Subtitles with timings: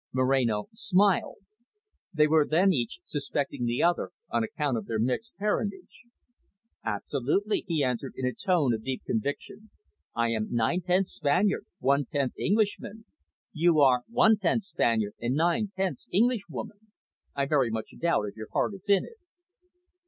[0.13, 1.37] Moreno smiled.
[2.11, 6.05] They were then each suspecting the other, on account of their mixed parentage.
[6.83, 9.69] "Absolutely," he answered in a tone of deep conviction.
[10.15, 13.05] "I am nine tenths Spaniard, one tenth Englishman.
[13.53, 16.79] You are one tenth Spaniard and nine tenths Englishwoman.
[17.35, 19.17] I very much doubt if your heart is in it."